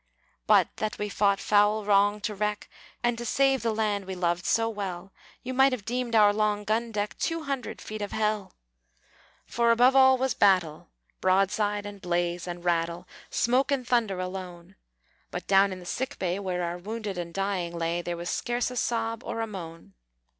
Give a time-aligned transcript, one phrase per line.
[0.47, 2.67] But that we fought foul wrong to wreck,
[3.03, 6.63] And to save the land we loved so well, You might have deemed our long
[6.63, 8.53] gun deck Two hundred feet of hell!
[9.45, 10.87] For above all was battle,
[11.19, 14.75] Broadside, and blaze, and rattle, Smoke and thunder alone
[15.29, 18.71] (But, down in the sick bay, Where our wounded and dying lay, There was scarce
[18.71, 19.93] a sob or a moan).